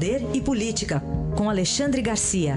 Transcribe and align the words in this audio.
Poder 0.00 0.22
e 0.34 0.40
Política, 0.40 1.02
com 1.36 1.50
Alexandre 1.50 2.00
Garcia. 2.00 2.56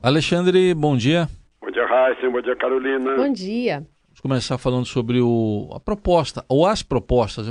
Alexandre, 0.00 0.72
bom 0.72 0.96
dia. 0.96 1.26
Bom 1.60 1.72
dia, 1.72 1.84
Raíssa. 1.84 2.30
Bom 2.30 2.40
dia, 2.40 2.54
Carolina. 2.54 3.16
Bom 3.16 3.32
dia. 3.32 3.78
Vamos 4.06 4.20
começar 4.22 4.56
falando 4.56 4.86
sobre 4.86 5.20
o, 5.20 5.68
a 5.74 5.80
proposta, 5.80 6.44
ou 6.48 6.64
as 6.64 6.80
propostas 6.80 7.48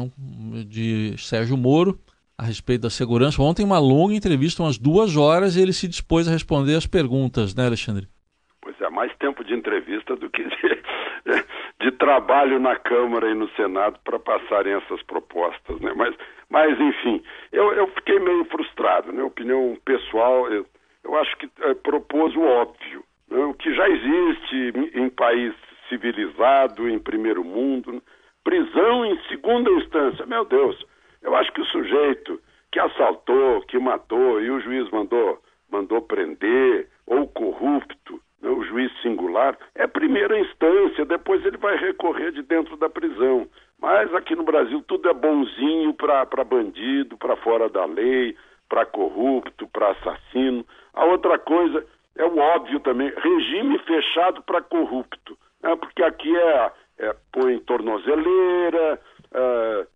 de 0.70 1.16
Sérgio 1.18 1.58
Moro 1.58 2.00
a 2.38 2.46
respeito 2.46 2.84
da 2.84 2.90
segurança. 2.90 3.42
Ontem, 3.42 3.66
uma 3.66 3.78
longa 3.78 4.14
entrevista, 4.14 4.64
umas 4.64 4.78
duas 4.78 5.18
horas, 5.18 5.58
e 5.58 5.62
ele 5.62 5.74
se 5.74 5.86
dispôs 5.86 6.30
a 6.30 6.32
responder 6.32 6.76
as 6.76 6.88
perguntas, 6.88 7.54
né, 7.54 7.66
Alexandre? 7.66 8.08
Pois 8.62 8.80
é, 8.80 8.90
mais 8.90 9.12
tempo 9.18 9.44
de 9.44 9.54
entrevista 9.54 10.16
do 10.16 10.30
que 10.30 10.46
de, 10.46 10.78
de 11.80 11.92
trabalho 11.92 12.60
na 12.60 12.76
Câmara 12.76 13.30
e 13.30 13.36
no 13.36 13.50
Senado 13.52 14.00
para 14.04 14.20
passarem 14.20 14.74
essas 14.74 15.02
propostas, 15.04 15.80
né? 15.80 15.94
Mas, 15.96 16.16
mas 16.50 16.80
enfim, 16.80 17.22
eu, 17.52 17.72
eu 17.74 17.88
fiquei 17.90 18.20
meio 18.20 18.46
frustrado, 18.46 19.12
né? 19.12 19.24
Opinião 19.24 19.78
pessoal, 19.86 20.52
eu, 20.52 20.66
eu 21.04 21.16
acho 21.18 21.38
que 21.38 21.50
é, 21.62 21.74
propôs 21.76 22.36
o 22.36 22.42
óbvio, 22.42 23.04
né? 23.30 23.40
o 23.46 23.54
que 23.54 23.74
já 23.76 23.88
existe 23.88 24.74
em, 24.96 25.10
país 25.10 25.54
civilizado, 25.88 26.90
em 26.90 27.00
primeiro 27.00 27.44
mundo, 27.44 27.94
né? 27.94 28.02
prisão 28.44 29.06
em 29.06 29.20
segunda 29.28 29.70
instância, 29.72 30.26
meu 30.26 30.46
Deus, 30.46 30.84
eu 31.22 31.36
acho 31.36 31.52
que 31.52 31.62
o 31.62 31.66
sujeito 31.66 32.42
que 32.72 32.80
assaltou, 32.80 33.62
que 33.62 33.78
matou 33.78 34.42
e 34.42 34.50
o 34.50 34.60
juiz 34.62 34.90
mandou, 34.90 35.42
mandou 35.70 36.02
prender, 36.02 36.90
ou 37.06 37.28
corrupto, 37.28 37.97
juiz 38.68 38.92
singular, 39.02 39.58
é 39.76 39.88
primeira 39.88 40.40
instância, 40.40 41.06
depois 41.06 41.46
ele 41.46 41.58
vai 41.58 41.78
recorrer 41.78 42.32
de 42.32 42.44
dentro 42.44 42.78
da 42.78 42.90
prisão. 42.90 43.48
Mas 43.80 44.14
aqui 44.14 44.36
no 44.36 44.44
Brasil 44.44 44.84
tudo 44.88 45.10
é 45.10 45.14
bonzinho 45.14 45.94
para 45.94 46.44
bandido, 46.44 47.18
para 47.18 47.36
fora 47.38 47.70
da 47.70 47.86
lei, 47.86 48.36
para 48.68 48.86
corrupto, 48.86 49.68
para 49.68 49.92
assassino. 49.92 50.66
A 50.94 51.06
outra 51.06 51.38
coisa 51.38 51.86
é 52.18 52.26
o 52.26 52.38
óbvio 52.38 52.80
também, 52.80 53.12
regime 53.16 53.78
fechado 53.80 54.42
para 54.42 54.62
corrupto, 54.62 55.38
né, 55.62 55.76
porque 55.76 56.04
aqui 56.04 56.36
é, 56.36 56.72
é 57.00 57.16
põe 57.32 57.60
tornozeleira, 57.60 59.00
é, 59.32 59.88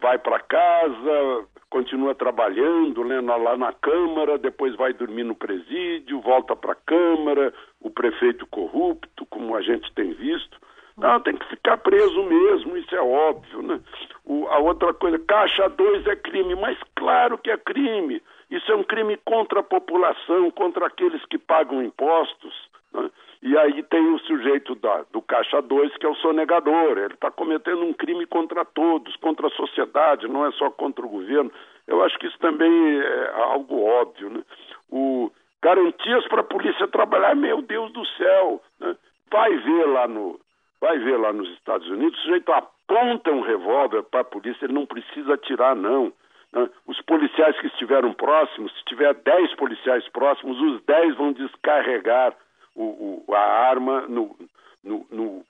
vai 0.00 0.18
para 0.18 0.38
casa, 0.40 1.46
continua 1.68 2.14
trabalhando 2.14 3.04
né, 3.04 3.20
lá 3.20 3.56
na 3.56 3.72
Câmara, 3.72 4.38
depois 4.38 4.74
vai 4.76 4.92
dormir 4.92 5.24
no 5.24 5.34
presídio, 5.34 6.20
volta 6.20 6.56
para 6.56 6.72
a 6.72 6.76
Câmara, 6.86 7.52
o 7.90 7.92
prefeito 7.92 8.46
corrupto, 8.46 9.26
como 9.26 9.56
a 9.56 9.60
gente 9.60 9.92
tem 9.94 10.12
visto. 10.12 10.58
Não, 10.96 11.18
tem 11.20 11.36
que 11.36 11.48
ficar 11.48 11.78
preso 11.78 12.22
mesmo, 12.24 12.76
isso 12.76 12.94
é 12.94 13.00
óbvio. 13.00 13.62
Né? 13.62 13.80
O, 14.24 14.46
a 14.48 14.58
outra 14.58 14.92
coisa, 14.94 15.18
caixa 15.18 15.68
2 15.68 16.06
é 16.06 16.16
crime, 16.16 16.54
mas 16.54 16.78
claro 16.94 17.38
que 17.38 17.50
é 17.50 17.56
crime. 17.56 18.22
Isso 18.50 18.70
é 18.70 18.76
um 18.76 18.84
crime 18.84 19.16
contra 19.24 19.60
a 19.60 19.62
população, 19.62 20.50
contra 20.50 20.86
aqueles 20.86 21.24
que 21.26 21.38
pagam 21.38 21.82
impostos. 21.82 22.54
Né? 22.92 23.10
E 23.42 23.56
aí 23.56 23.82
tem 23.84 24.12
o 24.12 24.18
sujeito 24.20 24.74
da, 24.74 25.04
do 25.10 25.22
Caixa 25.22 25.62
2, 25.62 25.96
que 25.96 26.04
é 26.04 26.08
o 26.08 26.14
sonegador. 26.16 26.98
Ele 26.98 27.14
está 27.14 27.30
cometendo 27.30 27.82
um 27.82 27.94
crime 27.94 28.26
contra 28.26 28.64
todos, 28.64 29.16
contra 29.16 29.46
a 29.46 29.50
sociedade, 29.50 30.28
não 30.28 30.44
é 30.44 30.52
só 30.52 30.70
contra 30.70 31.06
o 31.06 31.08
governo. 31.08 31.50
Eu 31.86 32.02
acho 32.02 32.18
que 32.18 32.26
isso 32.26 32.38
também 32.38 33.00
é 33.00 33.32
algo 33.36 33.82
óbvio. 33.82 34.28
Né? 34.28 34.42
O, 34.90 35.30
garantias 35.62 36.26
para 36.28 36.40
a 36.40 36.44
polícia 36.44 36.88
trabalhar, 36.88 37.34
meu 37.34 37.62
Deus 37.62 37.92
do 37.92 38.04
céu. 38.16 38.62
Né? 38.80 38.96
Vai 39.30 39.56
ver 39.56 39.86
lá 39.86 40.08
no. 40.08 40.40
Vai 40.80 40.98
ver 40.98 41.18
lá 41.18 41.32
nos 41.32 41.48
Estados 41.50 41.86
Unidos, 41.88 42.18
o 42.18 42.22
sujeito 42.22 42.50
aponta 42.52 43.30
um 43.30 43.42
revólver 43.42 44.02
para 44.04 44.20
a 44.20 44.24
polícia, 44.24 44.64
ele 44.64 44.72
não 44.72 44.86
precisa 44.86 45.34
atirar, 45.34 45.76
não. 45.76 46.10
Né? 46.52 46.70
Os 46.86 47.00
policiais 47.02 47.58
que 47.60 47.66
estiveram 47.66 48.14
próximos, 48.14 48.72
se 48.72 48.84
tiver 48.86 49.12
10 49.12 49.54
policiais 49.56 50.08
próximos, 50.08 50.58
os 50.58 50.82
10 50.84 51.16
vão 51.16 51.32
descarregar 51.32 52.34
o, 52.74 53.22
o, 53.28 53.34
a 53.34 53.40
arma 53.40 54.06
no, 54.08 54.34
no, 54.82 55.06
no, 55.10 55.44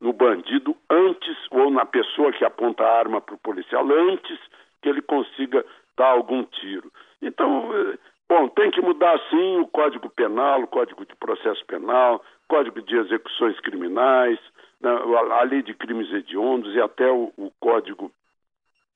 no 0.00 0.12
bandido 0.12 0.76
antes, 0.90 1.36
ou 1.52 1.70
na 1.70 1.86
pessoa 1.86 2.32
que 2.32 2.44
aponta 2.44 2.82
a 2.82 2.98
arma 2.98 3.20
para 3.20 3.36
o 3.36 3.38
policial, 3.38 3.86
antes 3.88 4.38
que 4.82 4.88
ele 4.88 5.00
consiga 5.00 5.64
dar 5.96 6.08
algum 6.08 6.42
tiro. 6.44 6.90
Então, 7.22 7.70
eh, 7.72 7.98
bom, 8.32 8.48
tem 8.48 8.70
que 8.70 8.80
mudar 8.80 9.18
sim 9.28 9.58
o 9.58 9.66
Código 9.68 10.08
Penal, 10.08 10.62
o 10.62 10.66
Código 10.66 11.04
de 11.04 11.14
Processo 11.16 11.64
Penal, 11.66 12.24
Código 12.48 12.80
de 12.80 12.96
Execuções 12.96 13.60
Criminais, 13.60 14.38
né, 14.80 14.90
a 14.90 15.42
lei 15.42 15.62
de 15.62 15.74
crimes 15.74 16.10
hediondos 16.10 16.74
e 16.74 16.80
até 16.80 17.10
o, 17.10 17.30
o 17.36 17.52
Código 17.60 18.10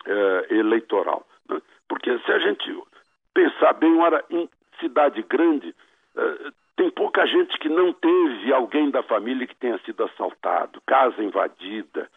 eh, 0.06 0.46
Eleitoral. 0.50 1.26
Né? 1.48 1.60
Porque 1.86 2.18
se 2.20 2.32
a 2.32 2.38
gente 2.38 2.82
pensar 3.34 3.74
bem, 3.74 4.00
ora, 4.00 4.24
em 4.30 4.48
cidade 4.80 5.22
grande, 5.22 5.74
eh, 6.16 6.50
tem 6.76 6.90
pouca 6.90 7.26
gente 7.26 7.58
que 7.58 7.68
não 7.68 7.92
teve 7.92 8.52
alguém 8.54 8.90
da 8.90 9.02
família 9.02 9.46
que 9.46 9.56
tenha 9.56 9.78
sido 9.80 10.02
assaltado, 10.04 10.80
casa 10.86 11.22
invadida. 11.22 12.08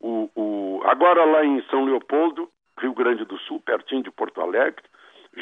O, 0.00 0.28
o, 0.34 0.82
agora 0.86 1.24
lá 1.24 1.44
em 1.44 1.62
São 1.70 1.84
Leopoldo, 1.84 2.48
Rio 2.78 2.94
Grande 2.94 3.24
do 3.24 3.38
Sul, 3.38 3.60
pertinho 3.60 4.02
de 4.02 4.10
Porto 4.10 4.40
Alegre, 4.40 4.84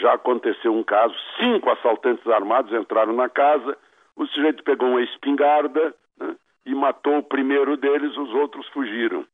já 0.07 0.15
aconteceu 0.15 0.73
um 0.73 0.85
caso, 0.85 1.15
cinco 1.37 1.69
assaltantes 1.69 2.25
armados 2.29 2.73
entraram 2.73 3.13
na 3.13 3.29
casa, 3.29 3.77
o 4.15 4.25
sujeito 4.27 4.63
pegou 4.63 4.91
uma 4.91 5.03
espingarda 5.03 5.93
né, 6.17 6.37
e 6.65 6.73
matou 6.77 7.19
o 7.19 7.23
primeiro 7.25 7.77
deles, 7.77 8.17
os 8.17 8.33
outros 8.33 8.69
fugiram. 8.69 9.27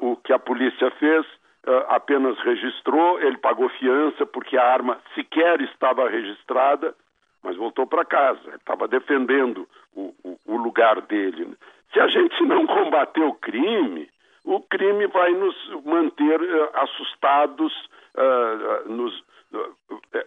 O 0.00 0.16
que 0.16 0.32
a 0.32 0.38
polícia 0.38 0.90
fez, 0.92 1.26
uh, 1.66 1.84
apenas 1.88 2.38
registrou, 2.38 3.20
ele 3.20 3.36
pagou 3.36 3.68
fiança 3.68 4.24
porque 4.24 4.56
a 4.56 4.64
arma 4.64 4.98
sequer 5.14 5.60
estava 5.60 6.08
registrada, 6.08 6.94
mas 7.42 7.56
voltou 7.56 7.86
para 7.86 8.06
casa, 8.06 8.54
estava 8.54 8.88
defendendo 8.88 9.68
o, 9.94 10.14
o, 10.24 10.38
o, 10.46 10.56
lugar 10.56 11.02
dele. 11.02 11.44
Né? 11.44 11.54
Se 11.92 12.00
a 12.00 12.06
gente 12.06 12.42
não 12.44 12.66
combater 12.66 13.22
o 13.22 13.34
crime, 13.34 14.08
o 14.44 14.60
crime 14.60 15.06
vai 15.08 15.32
nos 15.32 15.56
manter 15.84 16.40
uh, 16.40 16.70
assustados, 16.74 17.72
uh, 18.14 18.88
nos, 18.88 19.22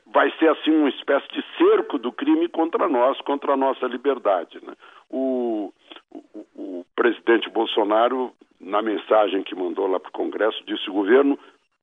vai 0.08 0.32
ser 0.40 0.50
assim 0.50 0.72
uma 0.72 0.90
espécie 0.90 1.28
de 1.30 1.44
cerco 1.58 1.98
do 1.98 2.12
crime 2.12 2.48
contra 2.50 2.88
nós, 2.88 3.20
contra 3.22 3.54
a 3.54 3.58
nossa 3.58 3.86
liberdade. 3.86 4.60
Né? 4.64 4.74
O, 5.10 5.72
o, 6.12 6.20
o 6.56 6.86
presidente 6.96 7.50
Bolsonaro, 7.50 8.34
na 8.60 8.82
mensagem 8.82 9.44
que 9.44 9.56
mandou 9.56 9.88
lá 9.88 10.00
para 10.00 10.10
o 10.10 10.14
Congresso, 10.14 10.64
disse: 10.66 10.90
o 10.90 10.94
governo 10.94 11.38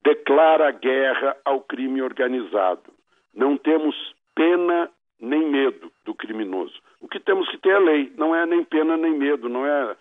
declara 0.04 0.70
guerra 0.70 1.36
ao 1.44 1.60
crime 1.60 2.02
organizado. 2.02 2.92
Não 3.34 3.56
temos 3.56 3.96
pena 4.34 4.90
nem 5.20 5.48
medo 5.48 5.90
do 6.04 6.14
criminoso. 6.14 6.74
O 7.00 7.08
que 7.08 7.18
temos 7.18 7.48
que 7.50 7.58
ter 7.58 7.70
é 7.70 7.78
lei, 7.78 8.12
não 8.16 8.34
é 8.34 8.44
nem 8.46 8.62
pena 8.64 8.96
nem 8.96 9.12
medo, 9.12 9.48
não 9.48 9.66
é 9.66 9.96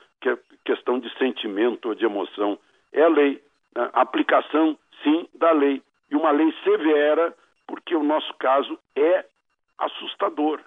questão 0.66 1.00
de 1.00 1.14
sentimento 1.18 1.90
ou 1.90 1.96
de 1.96 2.06
emoção, 2.06 2.58
é 2.92 3.04
a 3.04 3.10
lei. 3.10 3.42
Né? 3.76 3.90
A 3.94 4.02
aplicação, 4.02 4.78
sim, 5.04 5.28
da 5.34 5.52
lei. 5.52 5.82
E 6.14 6.16
uma 6.16 6.30
lei 6.30 6.54
severa, 6.64 7.34
porque 7.68 7.96
o 7.96 8.04
nosso 8.04 8.32
caso 8.36 8.78
é 8.96 9.26
assustador. 9.80 10.60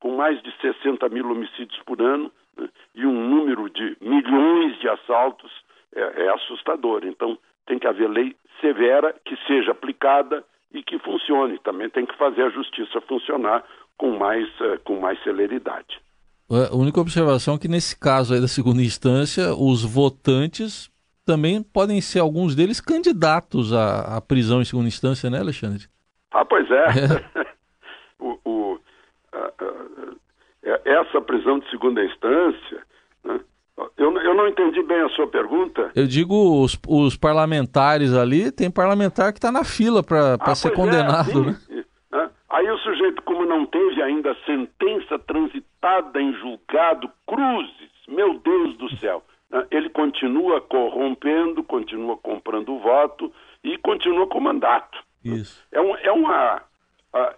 Com 0.00 0.16
mais 0.16 0.42
de 0.42 0.50
60 0.62 1.06
mil 1.10 1.30
homicídios 1.30 1.78
por 1.84 2.00
ano 2.00 2.32
né? 2.56 2.68
e 2.94 3.04
um 3.04 3.28
número 3.28 3.68
de 3.68 3.96
milhões 4.00 4.78
de 4.80 4.88
assaltos, 4.88 5.52
é, 5.94 6.24
é 6.24 6.28
assustador. 6.30 7.04
Então, 7.04 7.38
tem 7.66 7.78
que 7.78 7.86
haver 7.86 8.08
lei 8.08 8.34
severa 8.62 9.14
que 9.26 9.36
seja 9.46 9.72
aplicada 9.72 10.42
e 10.72 10.82
que 10.82 10.98
funcione. 10.98 11.58
Também 11.58 11.90
tem 11.90 12.06
que 12.06 12.16
fazer 12.16 12.42
a 12.42 12.50
justiça 12.50 12.98
funcionar 13.02 13.62
com 13.98 14.16
mais, 14.18 14.48
uh, 14.60 14.78
com 14.84 14.98
mais 15.00 15.22
celeridade. 15.22 16.00
A 16.50 16.74
única 16.74 17.00
observação 17.00 17.56
é 17.56 17.58
que 17.58 17.68
nesse 17.68 17.98
caso 17.98 18.32
aí 18.32 18.40
da 18.40 18.48
segunda 18.48 18.82
instância, 18.82 19.54
os 19.54 19.84
votantes 19.84 20.90
também 21.24 21.62
podem 21.62 22.00
ser, 22.00 22.20
alguns 22.20 22.54
deles, 22.54 22.80
candidatos 22.80 23.72
à, 23.72 24.16
à 24.16 24.20
prisão 24.20 24.60
em 24.60 24.64
segunda 24.64 24.88
instância, 24.88 25.30
né, 25.30 25.38
Alexandre? 25.38 25.86
Ah, 26.32 26.44
pois 26.44 26.70
é. 26.70 26.84
é. 27.40 27.46
o, 28.18 28.38
o 28.44 28.80
essa 30.84 31.20
prisão 31.20 31.58
de 31.58 31.68
segunda 31.70 32.04
instância, 32.04 32.82
né? 33.24 33.40
eu, 33.96 34.16
eu 34.18 34.34
não 34.34 34.48
entendi 34.48 34.82
bem 34.82 35.00
a 35.00 35.08
sua 35.10 35.26
pergunta. 35.26 35.90
Eu 35.94 36.06
digo, 36.06 36.62
os, 36.62 36.78
os 36.86 37.16
parlamentares 37.16 38.12
ali, 38.14 38.50
tem 38.52 38.70
parlamentar 38.70 39.32
que 39.32 39.38
está 39.38 39.50
na 39.50 39.64
fila 39.64 40.02
para 40.02 40.36
ah, 40.40 40.54
ser 40.54 40.68
é, 40.68 40.70
condenado, 40.74 41.42
é, 41.42 41.46
né? 41.46 42.30
Aí 42.50 42.70
o 42.70 42.78
sujeito, 42.78 43.20
como 43.22 43.44
não 43.44 43.66
teve 43.66 44.00
ainda 44.00 44.36
sentença 44.46 45.18
transitada 45.18 46.22
em 46.22 46.32
julgado, 46.34 47.10
cruzes, 47.26 47.90
meu 48.06 48.38
Deus 48.38 48.76
do 48.76 48.96
céu? 48.98 49.23
Ele 49.70 49.88
continua 49.90 50.60
corrompendo, 50.60 51.62
continua 51.62 52.16
comprando 52.16 52.78
voto 52.78 53.32
e 53.62 53.78
continua 53.78 54.26
com 54.26 54.40
mandato. 54.40 54.98
Isso. 55.24 55.64
É, 55.72 55.80
um, 55.80 55.96
é 55.96 56.12
uma. 56.12 56.56
Uh, 57.14 57.34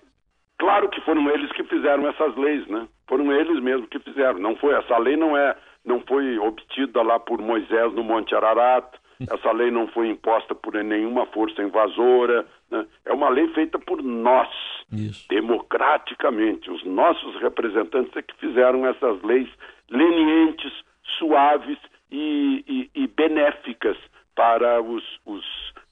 claro 0.59 0.89
que 0.89 1.01
foram 1.03 1.31
eles 1.31 1.53
que 1.53 1.65
fizeram 1.65 2.09
essas 2.09 2.35
leis, 2.37 2.67
né? 2.69 2.89
Foram 3.07 3.33
eles 3.33 3.63
mesmos 3.63 3.89
que 3.89 3.99
fizeram. 3.99 4.39
Não 4.39 4.57
foi 4.57 4.75
essa 4.75 4.99
lei, 4.99 5.17
não 5.17 5.37
é 5.37 5.57
não 5.85 6.01
foi 6.01 6.37
obtida 6.39 7.01
lá 7.01 7.21
por 7.21 7.41
Moisés 7.41 7.93
no 7.95 8.03
Monte 8.03 8.35
Ararat, 8.35 8.85
essa 9.21 9.53
lei 9.53 9.71
não 9.71 9.87
foi 9.87 10.09
imposta 10.09 10.55
por 10.55 10.75
nenhuma 10.75 11.25
força 11.27 11.63
invasora, 11.63 12.45
né? 12.71 12.85
é 13.05 13.13
uma 13.13 13.29
lei 13.29 13.49
feita 13.55 13.79
por 13.79 14.03
nós, 14.03 14.49
Isso. 14.93 15.27
democraticamente. 15.29 16.71
Os 16.71 16.85
nossos 16.85 17.41
representantes 17.41 18.15
é 18.17 18.23
que 18.23 18.35
fizeram 18.37 18.85
essas 18.85 19.23
leis 19.23 19.49
lenientes, 19.89 20.73
suaves 21.19 21.79
e, 22.11 22.65
e, 22.67 23.03
e 23.03 23.07
benéficas 23.07 23.97
para 24.35 24.81
os, 24.83 25.03
os 25.25 25.45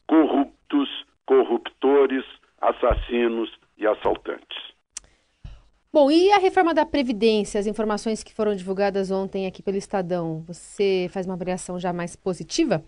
corruptos, 0.07 0.89
corruptores, 1.27 2.25
assassinos 2.61 3.51
e 3.79 3.87
assaltantes. 3.87 4.75
Bom, 5.93 6.11
e 6.11 6.33
a 6.33 6.39
reforma 6.39 6.75
da 6.75 6.85
Previdência, 6.85 7.61
as 7.61 7.69
informações 7.69 8.25
que 8.25 8.35
foram 8.35 8.55
divulgadas 8.55 9.13
ontem 9.13 9.47
aqui 9.47 9.63
pelo 9.63 9.77
Estadão, 9.77 10.43
você 10.47 11.09
faz 11.13 11.25
uma 11.25 11.35
avaliação 11.35 11.79
já 11.79 11.93
mais 11.93 12.17
positiva? 12.17 12.83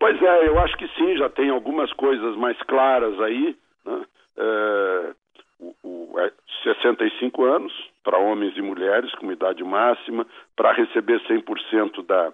Pois 0.00 0.20
é, 0.20 0.48
eu 0.48 0.58
acho 0.58 0.76
que 0.76 0.88
sim, 0.96 1.16
já 1.16 1.28
tem 1.28 1.50
algumas 1.50 1.92
coisas 1.92 2.34
mais 2.36 2.60
claras 2.62 3.20
aí. 3.20 3.56
Né? 3.84 4.04
É, 4.36 5.14
o, 5.60 5.74
o, 5.84 6.18
é 6.18 6.32
65 6.64 7.44
anos 7.44 7.72
para 8.02 8.18
homens 8.18 8.56
e 8.56 8.62
mulheres 8.62 9.14
com 9.14 9.30
idade 9.30 9.62
máxima, 9.62 10.26
para 10.56 10.72
receber 10.72 11.20
100% 11.28 12.04
da, 12.04 12.32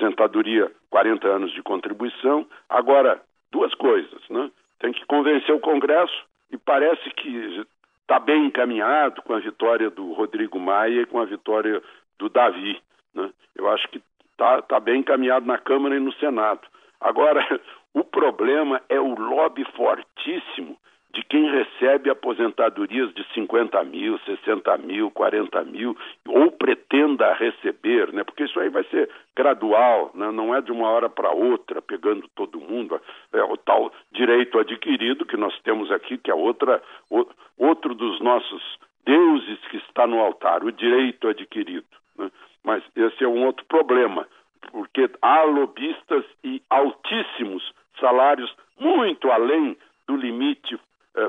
aposentadoria, 0.00 0.70
40 0.88 1.28
anos 1.28 1.52
de 1.52 1.62
contribuição. 1.62 2.46
Agora, 2.68 3.20
duas 3.52 3.74
coisas, 3.74 4.20
né? 4.30 4.50
Tem 4.78 4.92
que 4.92 5.04
convencer 5.06 5.54
o 5.54 5.60
Congresso 5.60 6.24
e 6.50 6.56
parece 6.56 7.10
que 7.10 7.64
está 8.00 8.18
bem 8.18 8.46
encaminhado 8.46 9.22
com 9.22 9.34
a 9.34 9.38
vitória 9.38 9.90
do 9.90 10.12
Rodrigo 10.12 10.58
Maia 10.58 11.02
e 11.02 11.06
com 11.06 11.20
a 11.20 11.24
vitória 11.24 11.82
do 12.18 12.28
Davi. 12.28 12.80
Né? 13.14 13.30
Eu 13.54 13.68
acho 13.68 13.86
que 13.88 14.02
está 14.32 14.62
tá 14.62 14.80
bem 14.80 15.00
encaminhado 15.00 15.46
na 15.46 15.58
Câmara 15.58 15.96
e 15.96 16.00
no 16.00 16.12
Senado. 16.14 16.66
Agora, 17.00 17.46
o 17.92 18.02
problema 18.02 18.80
é 18.88 18.98
o 18.98 19.14
lobby 19.14 19.64
fortíssimo 19.76 20.78
de 21.12 21.22
quem 21.24 21.50
recebe 21.50 22.08
aposentadorias 22.08 23.12
de 23.14 23.24
50 23.34 23.82
mil, 23.84 24.18
60 24.20 24.78
mil, 24.78 25.10
40 25.10 25.64
mil, 25.64 25.96
ou 26.28 26.52
pretenda 26.52 27.32
receber, 27.34 28.12
né? 28.12 28.22
porque 28.22 28.44
isso 28.44 28.58
aí 28.60 28.68
vai 28.68 28.84
ser 28.84 29.10
gradual, 29.34 30.12
né? 30.14 30.30
não 30.30 30.54
é 30.54 30.60
de 30.60 30.70
uma 30.70 30.88
hora 30.88 31.08
para 31.08 31.30
outra, 31.32 31.82
pegando 31.82 32.28
todo 32.34 32.60
mundo. 32.60 33.00
É 33.32 33.42
o 33.42 33.56
tal 33.56 33.92
direito 34.12 34.58
adquirido 34.58 35.26
que 35.26 35.36
nós 35.36 35.58
temos 35.62 35.90
aqui, 35.90 36.16
que 36.16 36.30
é 36.30 36.34
outra, 36.34 36.80
o, 37.10 37.26
outro 37.58 37.94
dos 37.94 38.20
nossos 38.20 38.62
deuses 39.04 39.58
que 39.70 39.78
está 39.78 40.06
no 40.06 40.20
altar, 40.20 40.62
o 40.62 40.70
direito 40.70 41.26
adquirido. 41.26 41.86
Né? 42.16 42.30
Mas 42.62 42.84
esse 42.94 43.24
é 43.24 43.28
um 43.28 43.44
outro 43.46 43.64
problema, 43.66 44.28
porque 44.70 45.10
há 45.20 45.42
lobistas 45.42 46.24
e 46.44 46.62
altíssimos 46.70 47.72
salários 47.98 48.54
muito 48.78 49.30
além 49.30 49.76
do 50.06 50.16
limite 50.16 50.78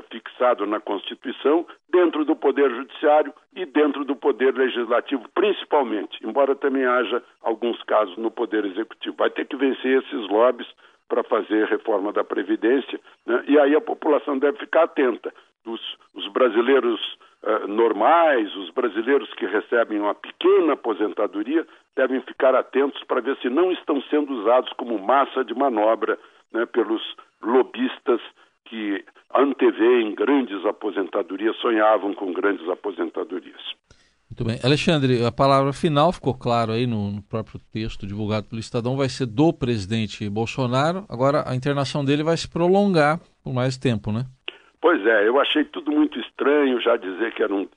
fixado 0.02 0.66
na 0.66 0.80
Constituição, 0.80 1.66
dentro 1.90 2.24
do 2.24 2.34
Poder 2.34 2.70
Judiciário 2.70 3.32
e 3.54 3.66
dentro 3.66 4.04
do 4.04 4.16
Poder 4.16 4.54
Legislativo, 4.54 5.28
principalmente, 5.34 6.18
embora 6.24 6.54
também 6.54 6.84
haja 6.84 7.22
alguns 7.42 7.82
casos 7.82 8.16
no 8.16 8.30
Poder 8.30 8.64
Executivo. 8.64 9.16
Vai 9.16 9.30
ter 9.30 9.46
que 9.46 9.56
vencer 9.56 10.02
esses 10.02 10.28
lobbies 10.28 10.68
para 11.08 11.22
fazer 11.24 11.66
reforma 11.66 12.12
da 12.12 12.24
Previdência, 12.24 12.98
né? 13.26 13.44
e 13.46 13.58
aí 13.58 13.74
a 13.76 13.80
população 13.80 14.38
deve 14.38 14.58
ficar 14.58 14.84
atenta. 14.84 15.32
Os, 15.66 15.80
os 16.14 16.26
brasileiros 16.28 17.00
uh, 17.42 17.68
normais, 17.68 18.54
os 18.56 18.70
brasileiros 18.70 19.32
que 19.34 19.46
recebem 19.46 20.00
uma 20.00 20.14
pequena 20.14 20.72
aposentadoria, 20.72 21.66
devem 21.94 22.20
ficar 22.22 22.54
atentos 22.54 23.04
para 23.04 23.20
ver 23.20 23.36
se 23.42 23.50
não 23.50 23.70
estão 23.70 24.00
sendo 24.02 24.32
usados 24.32 24.72
como 24.72 24.98
massa 24.98 25.44
de 25.44 25.54
manobra 25.54 26.18
né, 26.52 26.64
pelos 26.66 27.02
lobistas 27.42 28.20
que 28.64 29.04
antevêem 29.34 30.14
grandes 30.14 30.64
aposentadorias, 30.64 31.56
sonhavam 31.56 32.14
com 32.14 32.32
grandes 32.32 32.68
aposentadorias. 32.68 33.60
Muito 34.30 34.44
bem. 34.46 34.58
Alexandre, 34.64 35.24
a 35.26 35.30
palavra 35.30 35.74
final 35.74 36.10
ficou 36.10 36.32
claro 36.32 36.72
aí 36.72 36.86
no, 36.86 37.10
no, 37.10 37.22
próprio 37.22 37.60
texto 37.70 38.06
divulgado 38.06 38.48
pelo 38.48 38.60
Estadão, 38.60 38.96
vai 38.96 39.08
ser 39.08 39.26
do 39.26 39.52
presidente 39.52 40.28
Bolsonaro. 40.30 41.04
Agora, 41.08 41.44
a 41.46 41.54
internação 41.54 42.02
dele 42.02 42.22
vai 42.22 42.36
se 42.36 42.50
prolongar 42.50 43.20
por 43.44 43.52
mais 43.52 43.76
tempo, 43.76 44.10
né? 44.10 44.24
Pois 44.80 45.04
é, 45.06 45.28
eu 45.28 45.38
achei 45.38 45.64
tudo 45.64 45.92
muito 45.92 46.18
estranho 46.18 46.80
já 46.80 46.96
dizer 46.96 47.32
que 47.34 47.42
eram 47.42 47.68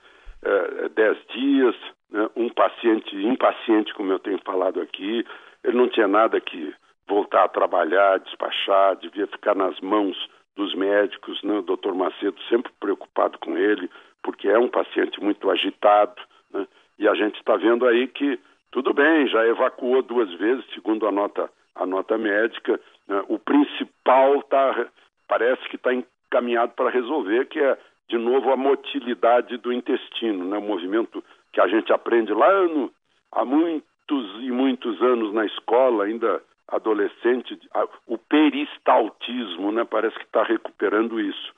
é, 0.43 0.89
dez 0.95 1.17
dias, 1.33 1.75
né? 2.09 2.29
um 2.37 2.47
paciente 2.49 3.15
impaciente, 3.15 3.93
como 3.93 4.13
eu 4.13 4.19
tenho 4.19 4.39
falado 4.45 4.79
aqui, 4.79 5.25
ele 5.61 5.75
não 5.75 5.89
tinha 5.89 6.07
nada 6.07 6.39
que 6.39 6.73
voltar 7.07 7.43
a 7.43 7.49
trabalhar, 7.49 8.19
despachar, 8.19 8.95
devia 8.95 9.27
ficar 9.27 9.55
nas 9.55 9.79
mãos 9.81 10.15
dos 10.55 10.73
médicos, 10.73 11.41
né? 11.43 11.59
o 11.59 11.61
doutor 11.61 11.93
Macedo 11.93 12.41
sempre 12.49 12.71
preocupado 12.79 13.37
com 13.39 13.57
ele, 13.57 13.89
porque 14.23 14.47
é 14.47 14.57
um 14.57 14.69
paciente 14.69 15.21
muito 15.21 15.49
agitado, 15.49 16.21
né? 16.51 16.67
e 16.97 17.07
a 17.07 17.13
gente 17.13 17.37
está 17.37 17.57
vendo 17.57 17.85
aí 17.85 18.07
que 18.07 18.39
tudo 18.71 18.93
bem, 18.93 19.27
já 19.27 19.45
evacuou 19.47 20.01
duas 20.01 20.33
vezes, 20.33 20.65
segundo 20.73 21.07
a 21.07 21.11
nota, 21.11 21.49
a 21.75 21.85
nota 21.85 22.17
médica, 22.17 22.79
né? 23.07 23.23
o 23.27 23.37
principal 23.39 24.41
tá, 24.43 24.87
parece 25.27 25.67
que 25.69 25.75
está 25.75 25.91
encaminhado 25.93 26.73
para 26.73 26.89
resolver, 26.89 27.45
que 27.47 27.59
é, 27.59 27.77
de 28.09 28.17
novo, 28.17 28.51
a 28.51 28.57
motilidade 28.57 29.57
do 29.57 29.71
intestino, 29.71 30.45
né? 30.45 30.57
o 30.57 30.61
movimento 30.61 31.23
que 31.51 31.61
a 31.61 31.67
gente 31.67 31.91
aprende 31.93 32.33
lá 32.33 32.63
no, 32.63 32.91
há 33.31 33.45
muitos 33.45 34.41
e 34.41 34.51
muitos 34.51 35.01
anos 35.01 35.33
na 35.33 35.45
escola, 35.45 36.05
ainda 36.05 36.41
adolescente, 36.67 37.59
o 38.07 38.17
peristaltismo, 38.17 39.71
né? 39.71 39.85
Parece 39.85 40.15
que 40.17 40.25
está 40.25 40.43
recuperando 40.43 41.19
isso. 41.19 41.53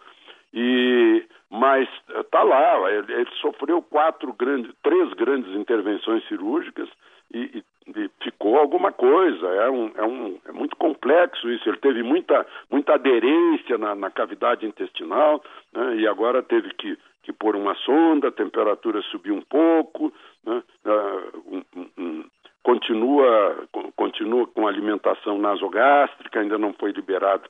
E 0.53 1.25
mas 1.49 1.87
está 2.09 2.43
lá, 2.43 2.91
ele, 2.91 3.13
ele, 3.13 3.29
sofreu 3.41 3.81
quatro 3.81 4.33
grandes, 4.33 4.73
três 4.83 5.13
grandes 5.13 5.53
intervenções 5.55 6.27
cirúrgicas 6.27 6.89
e, 7.33 7.63
e, 7.87 7.99
e 7.99 8.09
ficou 8.21 8.57
alguma 8.57 8.91
coisa. 8.91 9.47
É, 9.47 9.69
um, 9.69 9.91
é, 9.95 10.03
um, 10.03 10.39
é 10.45 10.51
muito 10.51 10.75
complexo 10.75 11.49
isso. 11.49 11.69
Ele 11.69 11.77
teve 11.77 12.03
muita, 12.03 12.45
muita 12.69 12.95
aderência 12.95 13.77
na, 13.77 13.95
na 13.95 14.09
cavidade 14.09 14.65
intestinal 14.65 15.41
né? 15.73 15.95
e 15.97 16.07
agora 16.07 16.43
teve 16.43 16.73
que, 16.73 16.97
que 17.23 17.31
pôr 17.31 17.55
uma 17.55 17.75
sonda, 17.75 18.27
a 18.27 18.31
temperatura 18.31 19.01
subiu 19.03 19.35
um 19.35 19.41
pouco, 19.41 20.13
né? 20.45 20.61
uh, 20.85 21.37
um, 21.47 21.63
um, 21.97 22.25
continua, 22.67 23.65
continua 23.95 24.45
com 24.47 24.67
alimentação 24.67 25.37
nasogástrica, 25.37 26.41
ainda 26.41 26.57
não 26.57 26.73
foi 26.73 26.91
liberado 26.91 27.49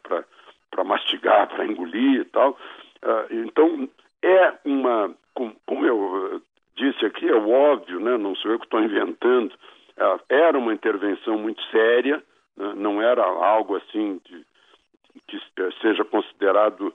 para 0.69 0.83
mastigar, 0.83 1.47
para 1.47 1.65
engolir 1.65 2.21
e 2.21 2.25
tal. 2.25 2.51
Uh, 2.51 3.33
então, 3.43 3.89
é 4.21 4.53
uma, 4.63 5.11
como 5.33 5.83
eu 5.83 6.39
disse 6.75 7.03
aqui, 7.03 7.27
é 7.27 7.33
óbvio, 7.33 7.99
né? 7.99 8.15
não 8.15 8.35
sou 8.35 8.51
eu 8.51 8.59
que 8.59 8.67
estou 8.67 8.79
inventando, 8.79 9.51
uh, 9.53 10.21
era 10.29 10.55
uma 10.55 10.71
intervenção 10.71 11.35
muito 11.39 11.63
séria, 11.71 12.23
né? 12.55 12.73
não 12.75 13.01
era 13.01 13.23
algo 13.25 13.75
assim 13.75 14.21
de, 14.23 14.45
que 15.27 15.41
seja 15.81 16.05
considerado 16.05 16.93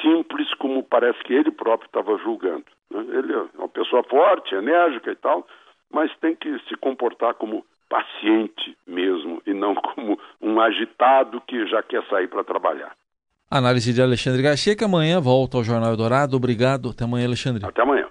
simples 0.00 0.54
como 0.54 0.82
parece 0.82 1.22
que 1.22 1.34
ele 1.34 1.50
próprio 1.50 1.86
estava 1.86 2.16
julgando. 2.16 2.64
Né? 2.90 3.04
Ele 3.10 3.34
é 3.34 3.44
uma 3.58 3.68
pessoa 3.68 4.02
forte, 4.04 4.54
enérgica 4.54 5.12
e 5.12 5.16
tal, 5.16 5.46
mas 5.92 6.10
tem 6.18 6.34
que 6.34 6.58
se 6.68 6.76
comportar 6.76 7.34
como 7.34 7.64
paciente 7.88 8.76
mesmo 8.86 9.42
e 9.46 9.54
não 9.54 9.74
como 9.74 10.18
um 10.40 10.60
agitado 10.60 11.40
que 11.42 11.66
já 11.66 11.82
quer 11.82 12.04
sair 12.08 12.28
para 12.28 12.44
trabalhar. 12.44 12.92
Análise 13.50 13.94
de 13.94 14.02
Alexandre 14.02 14.42
Garcia, 14.42 14.76
que 14.76 14.84
amanhã 14.84 15.20
volta 15.20 15.56
ao 15.56 15.64
Jornal 15.64 15.96
Dourado. 15.96 16.36
Obrigado. 16.36 16.90
Até 16.90 17.04
amanhã, 17.04 17.26
Alexandre. 17.26 17.64
Até 17.64 17.80
amanhã. 17.80 18.06